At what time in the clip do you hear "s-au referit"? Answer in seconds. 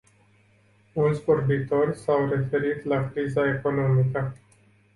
1.97-2.83